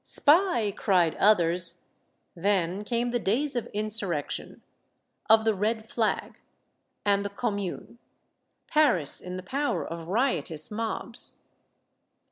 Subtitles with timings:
[0.19, 1.83] "Spy!" cried others.
[2.35, 4.63] Then came the days of insurrection,
[5.29, 6.39] of the red flag,
[7.05, 7.99] and the Commune,—
[8.67, 11.33] Paris in the power of riotous mobs.